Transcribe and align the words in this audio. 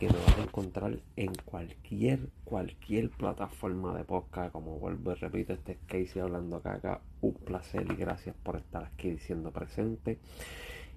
que 0.00 0.06
me 0.06 0.14
vas 0.14 0.38
a 0.38 0.42
encontrar 0.44 0.98
en 1.16 1.34
cualquier, 1.44 2.20
cualquier 2.44 3.10
plataforma 3.10 3.94
de 3.94 4.04
podcast. 4.04 4.50
Como 4.50 4.78
vuelvo 4.78 5.12
y 5.12 5.14
repito, 5.16 5.52
este 5.52 5.72
es 5.72 5.78
Casey 5.86 6.22
hablando 6.22 6.56
acá. 6.56 7.02
Un 7.20 7.34
placer 7.34 7.86
y 7.86 7.96
gracias 7.96 8.34
por 8.42 8.56
estar 8.56 8.82
aquí 8.82 9.10
diciendo 9.10 9.50
presente. 9.50 10.18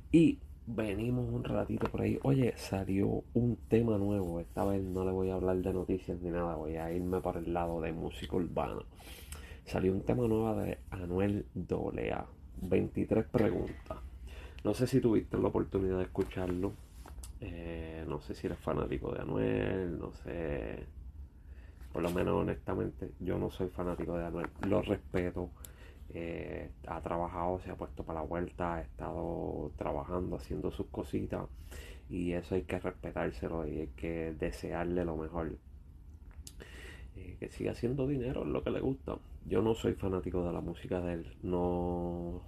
Y 0.09 0.39
venimos 0.65 1.29
un 1.33 1.43
ratito 1.43 1.89
por 1.91 2.03
ahí. 2.03 2.17
Oye, 2.23 2.53
salió 2.55 3.25
un 3.33 3.57
tema 3.67 3.97
nuevo. 3.97 4.39
Esta 4.39 4.63
vez 4.63 4.81
no 4.81 5.03
le 5.03 5.11
voy 5.11 5.31
a 5.31 5.33
hablar 5.33 5.57
de 5.57 5.73
noticias 5.73 6.21
ni 6.21 6.29
nada. 6.29 6.55
Voy 6.55 6.77
a 6.77 6.89
irme 6.89 7.19
por 7.19 7.35
el 7.35 7.53
lado 7.53 7.81
de 7.81 7.91
música 7.91 8.37
urbana. 8.37 8.83
Salió 9.65 9.91
un 9.91 10.03
tema 10.03 10.25
nuevo 10.29 10.55
de 10.55 10.77
Anuel 10.91 11.45
Dolea. 11.53 12.25
23 12.61 13.25
preguntas. 13.25 13.97
No 14.63 14.73
sé 14.73 14.87
si 14.87 15.01
tuviste 15.01 15.37
la 15.37 15.49
oportunidad 15.49 15.97
de 15.97 16.03
escucharlo. 16.03 16.71
Eh, 17.45 18.05
no 18.07 18.21
sé 18.21 18.35
si 18.35 18.47
eres 18.47 18.59
fanático 18.59 19.11
de 19.13 19.21
Anuel. 19.21 19.99
No 19.99 20.13
sé. 20.13 20.85
Por 21.91 22.01
lo 22.01 22.09
menos 22.09 22.35
honestamente 22.35 23.11
yo 23.19 23.37
no 23.37 23.51
soy 23.51 23.69
fanático 23.69 24.17
de 24.17 24.25
Anuel. 24.25 24.49
Lo 24.67 24.81
respeto 24.81 25.49
eh, 26.13 26.71
ha 26.87 27.01
trabajado, 27.01 27.59
se 27.59 27.71
ha 27.71 27.75
puesto 27.75 28.03
para 28.03 28.21
la 28.21 28.25
vuelta, 28.25 28.75
ha 28.75 28.81
estado 28.81 29.71
trabajando, 29.77 30.37
haciendo 30.37 30.71
sus 30.71 30.87
cositas 30.87 31.47
y 32.09 32.33
eso 32.33 32.55
hay 32.55 32.63
que 32.63 32.79
respetárselo 32.79 33.67
y 33.67 33.79
hay 33.79 33.87
que 33.87 34.33
desearle 34.39 35.05
lo 35.05 35.17
mejor. 35.17 35.57
Eh, 37.15 37.37
que 37.39 37.49
siga 37.49 37.71
haciendo 37.71 38.07
dinero 38.07 38.43
es 38.43 38.47
lo 38.47 38.63
que 38.63 38.71
le 38.71 38.79
gusta. 38.79 39.17
Yo 39.45 39.61
no 39.61 39.75
soy 39.75 39.93
fanático 39.93 40.45
de 40.45 40.53
la 40.53 40.61
música 40.61 41.01
de 41.01 41.13
él, 41.13 41.37
no 41.43 42.41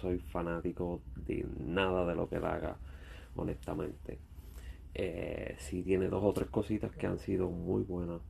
soy 0.00 0.18
fanático 0.18 1.00
de 1.26 1.46
nada 1.58 2.06
de 2.06 2.14
lo 2.14 2.28
que 2.28 2.36
él 2.36 2.44
haga, 2.44 2.76
honestamente. 3.40 4.18
Eh, 4.94 5.56
si 5.58 5.82
tiene 5.82 6.08
dos 6.08 6.22
o 6.24 6.32
tres 6.32 6.48
cositas 6.48 6.94
que 6.96 7.06
han 7.06 7.18
sido 7.18 7.50
muy 7.50 7.82
buenas, 7.82 8.20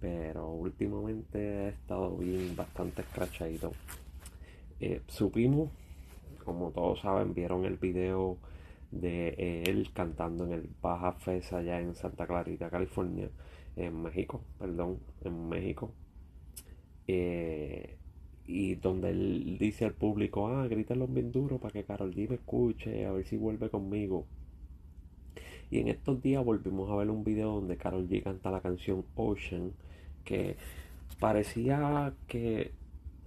pero 0.00 0.48
últimamente 0.50 1.38
he 1.38 1.68
estado 1.68 2.16
bien 2.16 2.54
bastante 2.56 3.02
escrachadito. 3.02 3.72
Eh, 4.80 5.02
supimos, 5.08 5.70
como 6.44 6.70
todos 6.70 7.00
saben, 7.00 7.34
vieron 7.34 7.64
el 7.64 7.76
video 7.76 8.38
de 8.90 9.62
él 9.66 9.90
cantando 9.92 10.44
en 10.46 10.52
el 10.52 10.70
Baja 10.80 11.12
Fest 11.12 11.52
allá 11.52 11.80
en 11.80 11.94
Santa 11.94 12.26
Clarita, 12.26 12.70
California, 12.70 13.28
en 13.76 14.02
México, 14.02 14.42
perdón, 14.58 14.98
en 15.24 15.48
México. 15.48 15.92
Eh, 17.06 17.96
y 18.48 18.76
donde 18.76 19.10
él 19.10 19.58
dice 19.60 19.84
al 19.84 19.92
público, 19.92 20.48
ah, 20.48 20.66
grítalo 20.66 21.06
bien 21.06 21.30
duro 21.30 21.58
para 21.58 21.72
que 21.72 21.84
Carol 21.84 22.14
G 22.14 22.28
me 22.30 22.36
escuche, 22.36 23.04
a 23.04 23.12
ver 23.12 23.26
si 23.26 23.36
vuelve 23.36 23.68
conmigo. 23.68 24.26
Y 25.70 25.80
en 25.80 25.88
estos 25.88 26.22
días 26.22 26.42
volvimos 26.42 26.90
a 26.90 26.96
ver 26.96 27.10
un 27.10 27.24
video 27.24 27.52
donde 27.52 27.76
Carol 27.76 28.08
G 28.08 28.22
canta 28.22 28.50
la 28.50 28.62
canción 28.62 29.04
Ocean 29.16 29.72
que 30.24 30.56
parecía 31.20 32.14
que 32.26 32.72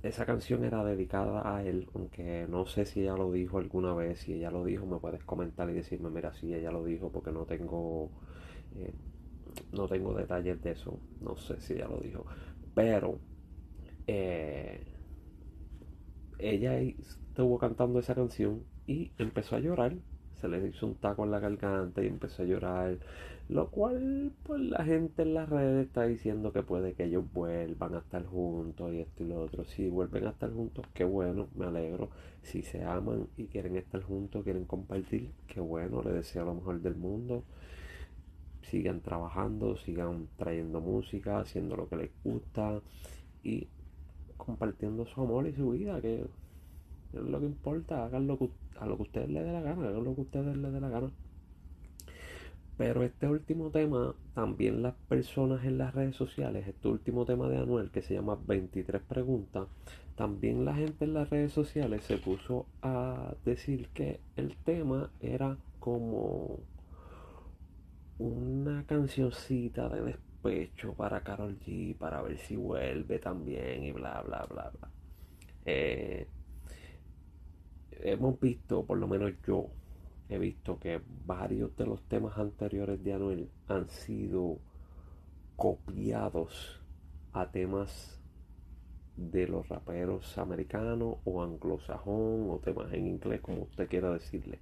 esa 0.01 0.25
canción 0.25 0.63
era 0.65 0.83
dedicada 0.83 1.55
a 1.55 1.63
él, 1.63 1.87
aunque 1.93 2.47
no 2.49 2.65
sé 2.65 2.87
si 2.87 3.01
ella 3.01 3.15
lo 3.15 3.31
dijo 3.31 3.59
alguna 3.59 3.93
vez, 3.93 4.21
si 4.21 4.33
ella 4.33 4.49
lo 4.49 4.65
dijo 4.65 4.87
me 4.87 4.97
puedes 4.97 5.23
comentar 5.23 5.69
y 5.69 5.73
decirme, 5.73 6.09
mira, 6.09 6.33
si 6.33 6.51
ella 6.51 6.71
lo 6.71 6.83
dijo 6.83 7.11
porque 7.11 7.31
no 7.31 7.45
tengo, 7.45 8.09
eh, 8.75 8.91
no 9.71 9.87
tengo 9.87 10.15
detalles 10.15 10.59
de 10.63 10.71
eso, 10.71 10.99
no 11.21 11.37
sé 11.37 11.61
si 11.61 11.73
ella 11.73 11.87
lo 11.87 11.99
dijo, 11.99 12.25
pero 12.73 13.19
eh, 14.07 14.90
ella 16.41 16.77
estuvo 16.79 17.57
cantando 17.57 17.99
esa 17.99 18.15
canción 18.15 18.63
y 18.87 19.11
empezó 19.17 19.55
a 19.55 19.59
llorar 19.59 19.95
se 20.41 20.47
le 20.47 20.67
hizo 20.67 20.87
un 20.87 20.95
taco 20.95 21.23
en 21.23 21.31
la 21.31 21.39
garganta 21.39 22.03
y 22.03 22.07
empezó 22.07 22.41
a 22.41 22.45
llorar. 22.45 22.97
Lo 23.47 23.69
cual, 23.69 24.31
pues 24.43 24.61
la 24.61 24.83
gente 24.83 25.21
en 25.21 25.33
las 25.35 25.47
redes 25.47 25.85
está 25.85 26.03
diciendo 26.05 26.51
que 26.51 26.63
puede 26.63 26.93
que 26.93 27.05
ellos 27.05 27.25
vuelvan 27.31 27.95
a 27.95 27.99
estar 27.99 28.25
juntos 28.25 28.91
y 28.93 29.01
esto 29.01 29.23
y 29.23 29.27
lo 29.27 29.41
otro. 29.41 29.65
Si 29.65 29.89
vuelven 29.89 30.25
a 30.25 30.31
estar 30.31 30.51
juntos, 30.51 30.85
qué 30.93 31.03
bueno, 31.03 31.47
me 31.55 31.65
alegro. 31.65 32.09
Si 32.41 32.63
se 32.63 32.83
aman 32.83 33.27
y 33.37 33.45
quieren 33.47 33.75
estar 33.75 34.01
juntos, 34.01 34.43
quieren 34.43 34.65
compartir, 34.65 35.31
qué 35.47 35.59
bueno, 35.59 36.01
les 36.01 36.13
deseo 36.13 36.45
lo 36.45 36.55
mejor 36.55 36.81
del 36.81 36.95
mundo. 36.95 37.43
Sigan 38.63 39.01
trabajando, 39.01 39.75
sigan 39.77 40.27
trayendo 40.37 40.81
música, 40.81 41.39
haciendo 41.39 41.75
lo 41.75 41.87
que 41.89 41.97
les 41.97 42.11
gusta 42.23 42.81
y 43.43 43.67
compartiendo 44.45 45.05
su 45.05 45.21
amor 45.21 45.47
y 45.47 45.53
su 45.53 45.71
vida, 45.71 46.01
que 46.01 46.21
es 47.13 47.21
lo 47.21 47.39
que 47.39 47.45
importa, 47.45 48.05
hagan 48.05 48.27
lo 48.27 48.37
que, 48.37 48.49
a 48.79 48.85
lo 48.85 48.97
que 48.97 49.03
ustedes 49.03 49.29
les 49.29 49.45
dé 49.45 49.51
la 49.51 49.61
gana, 49.61 49.87
hagan 49.87 50.03
lo 50.03 50.15
que 50.15 50.21
ustedes 50.21 50.57
les 50.57 50.73
dé 50.73 50.81
la 50.81 50.89
gana. 50.89 51.11
Pero 52.77 53.03
este 53.03 53.27
último 53.27 53.69
tema, 53.69 54.15
también 54.33 54.81
las 54.81 54.95
personas 55.07 55.63
en 55.65 55.77
las 55.77 55.93
redes 55.93 56.15
sociales, 56.15 56.67
este 56.67 56.87
último 56.87 57.25
tema 57.25 57.47
de 57.47 57.57
Anuel 57.57 57.91
que 57.91 58.01
se 58.01 58.15
llama 58.15 58.39
23 58.47 59.01
preguntas, 59.03 59.67
también 60.15 60.65
la 60.65 60.73
gente 60.73 61.05
en 61.05 61.13
las 61.13 61.29
redes 61.29 61.53
sociales 61.53 62.03
se 62.03 62.17
puso 62.17 62.65
a 62.81 63.35
decir 63.45 63.89
que 63.93 64.19
el 64.35 64.55
tema 64.55 65.11
era 65.19 65.57
como 65.79 66.59
una 68.17 68.83
cancioncita 68.85 69.89
de 69.89 70.01
despecho 70.41 70.93
para 70.93 71.21
Carol 71.21 71.57
G, 71.59 71.95
para 71.95 72.21
ver 72.21 72.37
si 72.37 72.55
vuelve 72.55 73.19
también 73.19 73.83
y 73.83 73.91
bla, 73.91 74.21
bla, 74.21 74.45
bla, 74.49 74.71
bla. 74.71 74.89
Eh, 75.65 76.27
hemos 77.91 78.39
visto, 78.39 78.83
por 78.85 78.97
lo 78.97 79.07
menos 79.07 79.33
yo 79.45 79.67
he 80.29 80.37
visto 80.39 80.79
que 80.79 81.01
varios 81.25 81.75
de 81.75 81.85
los 81.85 82.01
temas 82.03 82.37
anteriores 82.37 83.03
de 83.03 83.13
Anuel 83.13 83.49
han 83.67 83.89
sido 83.89 84.59
copiados 85.55 86.81
a 87.33 87.51
temas 87.51 88.19
de 89.15 89.47
los 89.47 89.67
raperos 89.67 90.37
americanos 90.37 91.17
o 91.25 91.43
anglosajón 91.43 92.49
o 92.49 92.59
temas 92.63 92.91
en 92.93 93.07
inglés, 93.07 93.41
como 93.41 93.63
usted 93.63 93.87
quiera 93.87 94.11
decirle. 94.11 94.59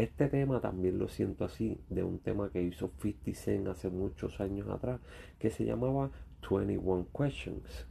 Este 0.00 0.28
tema 0.28 0.62
también 0.62 0.98
lo 0.98 1.08
siento 1.08 1.44
así, 1.44 1.78
de 1.90 2.02
un 2.02 2.20
tema 2.20 2.48
que 2.48 2.62
hizo 2.62 2.90
50 3.02 3.34
Cent 3.34 3.68
hace 3.68 3.90
muchos 3.90 4.40
años 4.40 4.66
atrás, 4.70 4.98
que 5.38 5.50
se 5.50 5.66
llamaba 5.66 6.10
21 6.50 7.08
Questions. 7.14 7.86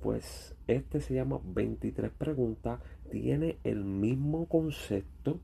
Pues 0.00 0.56
este 0.66 1.00
se 1.00 1.14
llama 1.14 1.38
23 1.44 2.10
preguntas, 2.10 2.80
tiene 3.08 3.58
el 3.62 3.84
mismo 3.84 4.46
concepto. 4.48 5.38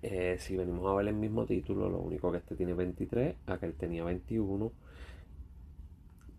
Eh, 0.00 0.36
si 0.38 0.56
venimos 0.56 0.86
a 0.90 0.94
ver 0.94 1.08
el 1.08 1.14
mismo 1.14 1.44
título, 1.44 1.90
lo 1.90 1.98
único 1.98 2.32
que 2.32 2.38
este 2.38 2.56
tiene 2.56 2.72
23, 2.72 3.36
aquel 3.48 3.74
tenía 3.74 4.02
21. 4.04 4.72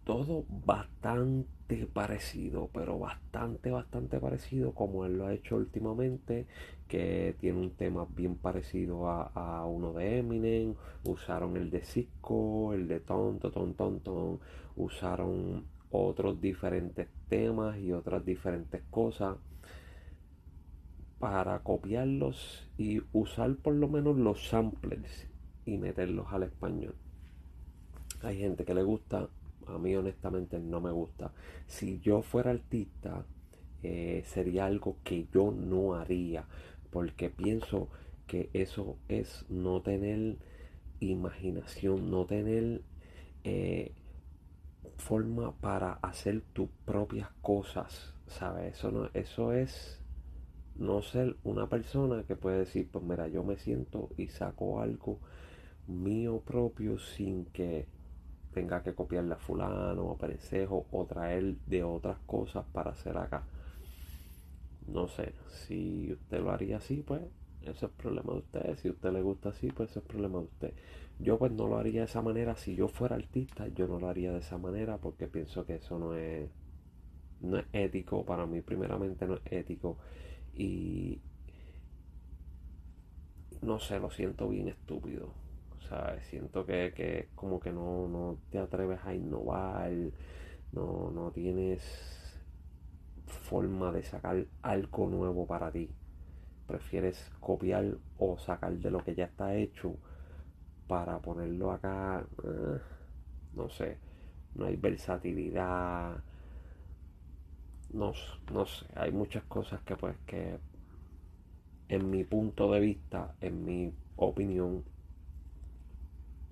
Todo 0.10 0.44
bastante 0.66 1.86
parecido, 1.86 2.72
pero 2.74 2.98
bastante, 2.98 3.70
bastante 3.70 4.20
parecido 4.20 4.74
como 4.74 5.06
él 5.06 5.20
lo 5.20 5.28
ha 5.28 5.34
hecho 5.36 5.56
últimamente, 5.56 6.48
que 6.88 7.36
tiene 7.40 7.60
un 7.60 7.76
tema 7.76 8.08
bien 8.16 8.34
parecido 8.34 9.08
a, 9.08 9.64
uno 9.68 9.94
de 9.94 10.18
Eminem, 10.18 10.74
usaron 11.04 11.58
el 11.58 11.70
de 11.70 11.84
Cisco, 11.84 12.74
el 12.74 12.88
de 12.88 13.02
Tonto, 13.02 13.52
Ton, 13.52 13.76
Ton, 13.76 14.00
Ton, 14.00 14.40
usaron 14.78 15.66
otros 15.92 16.42
diferentes 16.42 17.08
temas 17.28 17.78
y 17.78 17.92
otras 17.92 18.26
diferentes 18.26 18.82
cosas 18.90 19.38
para 21.20 21.60
copiarlos 21.60 22.68
y 22.80 23.04
usar 23.14 23.58
por 23.58 23.76
lo 23.76 23.88
menos 23.88 24.18
los 24.18 24.48
samplers 24.48 25.28
y 25.68 25.78
meterlos 25.78 26.26
al 26.32 26.42
español. 26.42 26.96
Hay 28.24 28.40
gente 28.40 28.66
que 28.66 28.74
le 28.74 28.82
gusta, 28.82 29.30
a 29.68 29.78
mí 29.78 29.96
honestamente 29.96 30.60
no 30.60 30.82
me 30.82 30.92
gusta. 30.92 31.32
Si 31.68 32.00
yo 32.00 32.22
fuera 32.22 32.52
artista, 32.52 33.26
eh, 33.84 34.24
sería 34.26 34.66
algo 34.66 34.98
que 35.04 35.28
yo 35.34 35.52
no 35.52 35.96
haría, 35.96 36.46
porque 36.92 37.30
pienso 37.30 37.90
que 38.28 38.50
eso 38.54 38.98
es 39.08 39.46
no 39.50 39.82
tener 39.82 40.38
imaginación, 41.00 42.12
no 42.12 42.26
tener 42.26 42.82
eh, 43.44 43.94
forma 44.98 45.54
para 45.54 45.94
hacer 46.02 46.42
tus 46.54 46.70
propias 46.86 47.30
cosas, 47.42 48.14
¿sabes? 48.28 48.78
Eso, 48.78 48.92
no, 48.92 49.10
eso 49.14 49.54
es 49.54 50.00
no 50.76 51.02
ser 51.02 51.38
una 51.44 51.68
persona 51.68 52.24
que 52.24 52.36
puede 52.36 52.60
decir, 52.60 52.90
pues 52.92 53.04
mira, 53.04 53.28
yo 53.28 53.44
me 53.44 53.58
siento 53.58 54.10
y 54.18 54.28
saco 54.28 54.82
algo 54.82 55.20
mío 55.88 56.42
propio 56.46 57.00
sin 57.00 57.46
que 57.46 57.88
tenga 58.54 58.82
que 58.84 58.94
copiarle 58.94 59.34
a 59.34 59.38
fulano 59.38 60.04
o 60.04 60.18
a 60.20 60.88
o 60.92 61.06
traer 61.06 61.56
de 61.66 61.84
otras 61.84 62.18
cosas 62.26 62.66
para 62.74 62.92
hacer 62.92 63.18
acá. 63.18 63.44
No 64.88 65.08
sé, 65.08 65.34
si 65.66 66.12
usted 66.12 66.42
lo 66.42 66.52
haría 66.52 66.78
así, 66.78 67.04
pues 67.06 67.22
eso 67.62 67.86
es 67.86 67.92
problema 67.94 68.34
de 68.34 68.40
usted. 68.40 68.76
Si 68.78 68.90
usted 68.90 69.12
le 69.12 69.22
gusta 69.22 69.50
así, 69.50 69.68
pues 69.72 69.92
eso 69.92 70.00
es 70.00 70.06
problema 70.06 70.40
de 70.40 70.46
usted. 70.46 70.74
Yo 71.20 71.38
pues 71.38 71.52
no 71.52 71.68
lo 71.68 71.78
haría 71.78 72.02
de 72.02 72.06
esa 72.08 72.22
manera. 72.22 72.56
Si 72.56 72.76
yo 72.76 72.88
fuera 72.88 73.16
artista, 73.16 73.68
yo 73.68 73.88
no 73.88 74.00
lo 74.00 74.08
haría 74.10 74.32
de 74.32 74.40
esa 74.40 74.58
manera 74.58 74.98
porque 74.98 75.28
pienso 75.28 75.66
que 75.66 75.76
eso 75.76 76.00
no 76.00 76.16
es, 76.16 76.50
no 77.42 77.58
es 77.60 77.66
ético. 77.74 78.26
Para 78.26 78.46
mí 78.48 78.62
primeramente 78.62 79.28
no 79.28 79.36
es 79.36 79.42
ético. 79.52 79.98
Y 80.56 81.22
no 83.62 83.80
sé, 83.80 84.00
lo 84.00 84.10
siento 84.12 84.50
bien 84.50 84.68
estúpido. 84.68 85.34
Sea, 85.90 86.20
siento 86.22 86.66
que, 86.66 86.94
que 86.96 87.30
como 87.36 87.60
que 87.60 87.72
no, 87.72 88.08
no 88.08 88.38
te 88.52 88.60
atreves 88.60 89.00
a 89.06 89.14
innovar, 89.16 89.92
no, 90.72 91.12
no 91.12 91.32
tienes 91.32 91.82
forma 93.26 93.92
de 93.92 94.04
sacar 94.04 94.46
algo 94.62 95.08
nuevo 95.10 95.48
para 95.48 95.72
ti. 95.72 95.90
Prefieres 96.68 97.32
copiar 97.40 97.98
o 98.20 98.38
sacar 98.38 98.74
de 98.74 98.92
lo 98.92 99.04
que 99.04 99.16
ya 99.16 99.26
está 99.26 99.56
hecho 99.56 99.96
para 100.88 101.20
ponerlo 101.20 101.72
acá. 101.72 102.26
Eh, 102.44 102.80
no 103.56 103.70
sé, 103.70 103.98
no 104.56 104.66
hay 104.66 104.76
versatilidad. 104.78 106.24
No, 107.94 108.14
no 108.52 108.66
sé, 108.66 108.86
hay 108.96 109.12
muchas 109.12 109.44
cosas 109.44 109.82
que 109.84 109.96
pues 109.96 110.16
que 110.26 110.60
en 111.90 112.10
mi 112.10 112.24
punto 112.24 112.72
de 112.72 112.80
vista, 112.80 113.36
en 113.42 113.66
mi 113.66 113.94
opinión, 114.16 114.84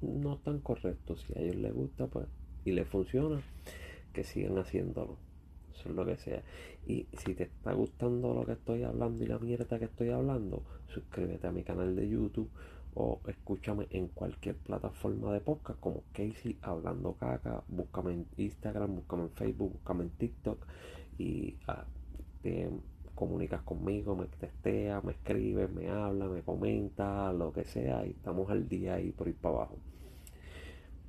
no 0.01 0.35
están 0.35 0.59
correctos. 0.59 1.21
Si 1.21 1.38
a 1.38 1.41
ellos 1.41 1.55
les 1.57 1.73
gusta, 1.73 2.07
pues, 2.07 2.27
y 2.65 2.71
les 2.71 2.88
funciona, 2.88 3.41
que 4.13 4.23
sigan 4.23 4.57
haciéndolo. 4.57 5.17
Eso 5.73 5.89
es 5.89 5.95
lo 5.95 6.05
que 6.05 6.17
sea. 6.17 6.41
Y 6.85 7.07
si 7.17 7.35
te 7.35 7.44
está 7.44 7.73
gustando 7.73 8.33
lo 8.33 8.45
que 8.45 8.53
estoy 8.53 8.83
hablando 8.83 9.23
y 9.23 9.27
la 9.27 9.39
mierda 9.39 9.77
que 9.77 9.85
estoy 9.85 10.09
hablando, 10.09 10.63
suscríbete 10.88 11.47
a 11.47 11.51
mi 11.51 11.63
canal 11.63 11.95
de 11.95 12.09
YouTube 12.09 12.49
o 12.95 13.19
escúchame 13.27 13.88
en 13.91 14.07
cualquier 14.07 14.55
plataforma 14.55 15.31
de 15.31 15.39
podcast 15.39 15.79
como 15.79 16.01
Casey 16.13 16.57
Hablando 16.63 17.13
Caca. 17.13 17.63
Búscame 17.67 18.13
en 18.13 18.25
Instagram, 18.38 18.95
búscame 18.95 19.23
en 19.23 19.29
Facebook, 19.31 19.73
búscame 19.73 20.03
en 20.05 20.09
TikTok 20.09 20.65
y 21.19 21.55
ah, 21.67 21.85
te 22.41 22.69
comunicas 23.13 23.61
conmigo, 23.61 24.15
me 24.15 24.25
testea, 24.25 25.01
me 25.01 25.11
escribe, 25.11 25.67
me 25.67 25.89
habla, 25.89 26.27
me 26.27 26.41
comenta, 26.41 27.31
lo 27.33 27.53
que 27.53 27.65
sea 27.65 28.05
y 28.05 28.11
estamos 28.11 28.49
al 28.49 28.67
día 28.67 28.95
ahí 28.95 29.11
por 29.11 29.27
ir 29.27 29.35
para 29.35 29.55
abajo. 29.55 29.77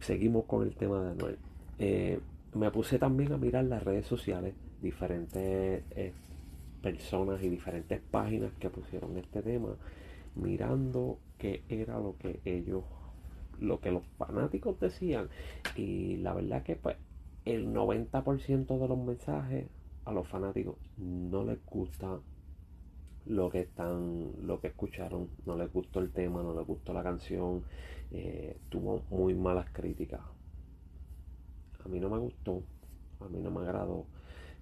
Seguimos 0.08 0.46
con 0.46 0.62
el 0.62 0.74
tema 0.74 1.02
de 1.02 1.14
Noel. 1.14 1.36
Eh, 1.78 2.18
me 2.54 2.70
puse 2.70 2.98
también 2.98 3.30
a 3.34 3.36
mirar 3.36 3.64
las 3.64 3.82
redes 3.82 4.06
sociales, 4.06 4.54
diferentes 4.80 5.84
eh, 5.90 6.14
personas 6.80 7.42
y 7.42 7.50
diferentes 7.50 8.00
páginas 8.10 8.50
que 8.58 8.70
pusieron 8.70 9.18
este 9.18 9.42
tema, 9.42 9.68
mirando 10.34 11.18
qué 11.36 11.62
era 11.68 11.98
lo 11.98 12.16
que 12.16 12.40
ellos, 12.46 12.84
lo 13.60 13.80
que 13.80 13.90
los 13.90 14.02
fanáticos 14.16 14.80
decían. 14.80 15.28
Y 15.76 16.16
la 16.16 16.32
verdad 16.32 16.62
que 16.62 16.76
pues 16.76 16.96
el 17.44 17.74
90% 17.74 18.78
de 18.78 18.88
los 18.88 18.98
mensajes 18.98 19.66
a 20.06 20.12
los 20.12 20.26
fanáticos 20.26 20.76
no 20.96 21.44
les 21.44 21.58
gusta 21.66 22.18
lo 23.28 23.50
que 23.50 23.60
están, 23.60 24.32
lo 24.46 24.60
que 24.60 24.68
escucharon, 24.68 25.28
no 25.44 25.56
les 25.56 25.72
gustó 25.72 26.00
el 26.00 26.10
tema, 26.10 26.42
no 26.42 26.54
les 26.54 26.66
gustó 26.66 26.92
la 26.92 27.02
canción, 27.02 27.64
eh, 28.10 28.56
tuvo 28.68 29.04
muy 29.10 29.34
malas 29.34 29.66
críticas, 29.72 30.20
a 31.84 31.88
mí 31.88 32.00
no 32.00 32.08
me 32.08 32.18
gustó, 32.18 32.62
a 33.20 33.28
mí 33.28 33.40
no 33.40 33.50
me 33.50 33.60
agradó. 33.60 34.06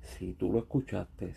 Si 0.00 0.34
tú 0.34 0.52
lo 0.52 0.58
escuchaste, 0.60 1.32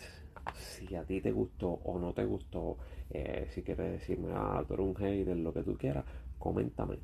si 0.55 0.95
a 0.95 1.03
ti 1.03 1.21
te 1.21 1.31
gustó 1.31 1.69
o 1.69 1.99
no 1.99 2.13
te 2.13 2.25
gustó, 2.25 2.77
eh, 3.09 3.47
si 3.51 3.63
quieres 3.63 3.91
decirme, 3.91 4.29
ah, 4.33 4.63
tú 4.67 4.73
eres 4.73 4.85
un 4.85 4.95
hater, 4.95 5.37
lo 5.37 5.53
que 5.53 5.63
tú 5.63 5.77
quieras, 5.77 6.05
coméntame. 6.37 6.99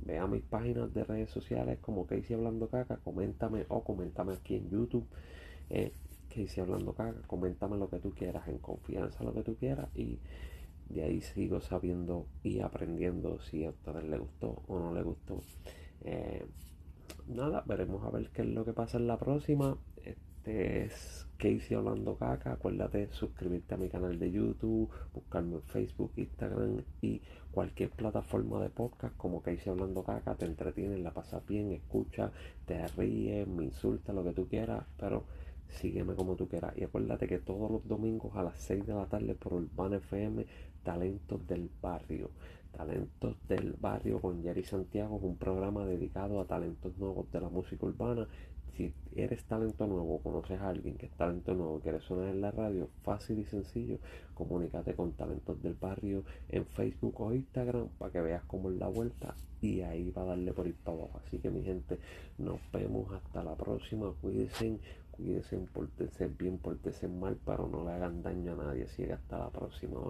Ve 0.00 0.18
a 0.18 0.26
mis 0.26 0.42
páginas 0.42 0.92
de 0.94 1.04
redes 1.04 1.30
sociales 1.30 1.78
como 1.80 2.06
Casey 2.06 2.34
Hablando 2.34 2.68
Caca, 2.68 2.96
coméntame 2.98 3.66
o 3.68 3.84
coméntame 3.84 4.34
aquí 4.34 4.56
en 4.56 4.70
YouTube. 4.70 5.06
Eh, 5.68 5.92
Casey 6.30 6.62
Hablando 6.62 6.94
Caca, 6.94 7.20
coméntame 7.26 7.76
lo 7.76 7.90
que 7.90 7.98
tú 7.98 8.12
quieras, 8.12 8.48
en 8.48 8.58
confianza 8.58 9.22
lo 9.24 9.34
que 9.34 9.42
tú 9.42 9.56
quieras 9.56 9.88
y 9.94 10.18
de 10.88 11.04
ahí 11.04 11.20
sigo 11.20 11.60
sabiendo 11.60 12.26
y 12.42 12.60
aprendiendo 12.60 13.40
si 13.40 13.64
a 13.64 13.70
ustedes 13.70 14.04
les 14.04 14.20
gustó 14.20 14.62
o 14.66 14.78
no 14.78 14.92
les 14.92 15.04
gustó. 15.04 15.42
Eh, 16.02 16.44
nada, 17.28 17.62
veremos 17.66 18.04
a 18.04 18.10
ver 18.10 18.30
qué 18.30 18.42
es 18.42 18.48
lo 18.48 18.64
que 18.64 18.72
pasa 18.72 18.98
en 18.98 19.06
la 19.06 19.18
próxima. 19.18 19.76
Este 19.96 20.84
es 20.84 21.28
Casey 21.36 21.76
hablando 21.76 22.16
caca. 22.16 22.52
Acuérdate 22.52 23.08
suscribirte 23.12 23.74
a 23.74 23.76
mi 23.76 23.88
canal 23.88 24.18
de 24.18 24.32
YouTube, 24.32 24.90
buscarme 25.14 25.56
en 25.56 25.62
Facebook, 25.62 26.12
Instagram 26.16 26.82
y 27.00 27.20
cualquier 27.52 27.90
plataforma 27.90 28.60
de 28.60 28.70
podcast 28.70 29.16
como 29.16 29.42
Casey 29.42 29.70
hablando 29.70 30.02
caca. 30.02 30.34
Te 30.34 30.46
entretienes, 30.46 30.98
la 31.00 31.12
pasas 31.12 31.46
bien, 31.46 31.70
escucha, 31.72 32.32
te 32.66 32.84
ríes, 32.88 33.46
me 33.46 33.64
insulta, 33.64 34.12
lo 34.12 34.24
que 34.24 34.32
tú 34.32 34.48
quieras, 34.48 34.84
pero 34.98 35.24
sígueme 35.70 36.14
como 36.14 36.36
tú 36.36 36.48
quieras. 36.48 36.76
Y 36.76 36.84
acuérdate 36.84 37.26
que 37.26 37.38
todos 37.38 37.70
los 37.70 37.86
domingos 37.86 38.36
a 38.36 38.42
las 38.42 38.58
6 38.60 38.86
de 38.86 38.94
la 38.94 39.06
tarde 39.06 39.34
por 39.34 39.54
Urbana 39.54 39.96
FM, 39.96 40.46
Talentos 40.82 41.46
del 41.46 41.70
Barrio. 41.80 42.30
Talentos 42.72 43.36
del 43.48 43.74
Barrio 43.74 44.20
con 44.20 44.42
Jerry 44.42 44.64
Santiago 44.64 45.16
es 45.18 45.22
un 45.22 45.36
programa 45.36 45.84
dedicado 45.84 46.40
a 46.40 46.46
talentos 46.46 46.96
nuevos 46.98 47.30
de 47.30 47.40
la 47.40 47.48
música 47.48 47.86
urbana. 47.86 48.26
Si 48.76 48.92
eres 49.14 49.44
talento 49.44 49.86
nuevo, 49.86 50.22
conoces 50.22 50.60
a 50.60 50.68
alguien 50.68 50.96
que 50.96 51.06
es 51.06 51.12
talento 51.12 51.54
nuevo, 51.54 51.80
quieres 51.80 52.04
sonar 52.04 52.28
en 52.28 52.40
la 52.40 52.50
radio, 52.50 52.88
fácil 53.02 53.40
y 53.40 53.44
sencillo, 53.44 53.98
comunícate 54.34 54.94
con 54.94 55.12
Talentos 55.12 55.60
del 55.62 55.74
Barrio 55.74 56.24
en 56.48 56.64
Facebook 56.64 57.20
o 57.20 57.34
Instagram 57.34 57.88
para 57.98 58.12
que 58.12 58.20
veas 58.20 58.44
cómo 58.44 58.70
es 58.70 58.78
la 58.78 58.88
vuelta 58.88 59.34
y 59.60 59.82
ahí 59.82 60.10
va 60.10 60.22
a 60.22 60.26
darle 60.26 60.52
por 60.52 60.66
ir 60.66 60.76
para 60.76 60.96
abajo. 60.96 61.20
Así 61.26 61.38
que 61.38 61.50
mi 61.50 61.62
gente, 61.62 61.98
nos 62.38 62.60
vemos 62.72 63.12
hasta 63.12 63.42
la 63.44 63.54
próxima. 63.56 64.12
Cuídense, 64.20 64.78
cuídense, 65.10 65.58
portense 65.72 66.28
bien, 66.28 66.58
portense 66.58 67.08
mal, 67.08 67.38
pero 67.44 67.68
no 67.68 67.84
le 67.84 67.92
hagan 67.92 68.22
daño 68.22 68.52
a 68.52 68.64
nadie. 68.64 68.84
Así 68.84 69.04
que 69.04 69.12
hasta 69.12 69.38
la 69.38 69.50
próxima. 69.50 70.00